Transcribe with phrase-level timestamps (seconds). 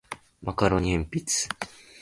[0.41, 0.97] マカロニサ
[1.49, 1.71] ラダ